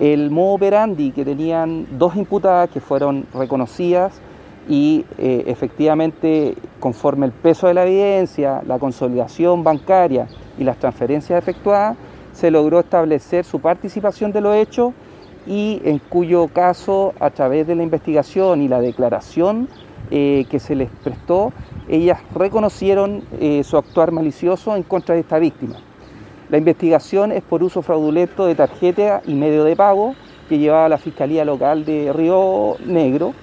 el 0.00 0.30
modo 0.30 0.54
operandi 0.54 1.10
que 1.10 1.24
tenían 1.24 1.86
dos 1.98 2.16
imputadas 2.16 2.70
que 2.70 2.80
fueron 2.80 3.26
reconocidas 3.32 4.20
y 4.68 5.04
eh, 5.18 5.44
efectivamente 5.46 6.54
conforme 6.80 7.26
el 7.26 7.32
peso 7.32 7.68
de 7.68 7.74
la 7.74 7.86
evidencia, 7.86 8.62
la 8.66 8.78
consolidación 8.78 9.62
bancaria 9.64 10.26
y 10.58 10.64
las 10.64 10.78
transferencias 10.78 11.38
efectuadas, 11.38 11.96
se 12.32 12.50
logró 12.50 12.80
establecer 12.80 13.44
su 13.44 13.60
participación 13.60 14.32
de 14.32 14.40
los 14.40 14.54
hechos 14.56 14.92
y 15.46 15.80
en 15.84 15.98
cuyo 15.98 16.48
caso 16.48 17.14
a 17.20 17.30
través 17.30 17.66
de 17.66 17.76
la 17.76 17.82
investigación 17.82 18.60
y 18.60 18.68
la 18.68 18.80
declaración 18.80 19.68
eh, 20.10 20.44
que 20.50 20.58
se 20.60 20.74
les 20.74 20.90
prestó, 21.02 21.52
ellas 21.88 22.20
reconocieron 22.34 23.22
eh, 23.40 23.62
su 23.64 23.76
actuar 23.76 24.12
malicioso 24.12 24.76
en 24.76 24.82
contra 24.82 25.14
de 25.14 25.22
esta 25.22 25.38
víctima. 25.38 25.76
La 26.48 26.58
investigación 26.58 27.32
es 27.32 27.42
por 27.42 27.64
uso 27.64 27.82
fraudulento 27.82 28.46
de 28.46 28.54
tarjeta 28.54 29.20
y 29.26 29.34
medio 29.34 29.64
de 29.64 29.74
pago 29.74 30.14
que 30.48 30.58
llevaba 30.58 30.88
la 30.88 30.98
Fiscalía 30.98 31.44
Local 31.44 31.84
de 31.84 32.12
Río 32.12 32.76
Negro 32.86 33.34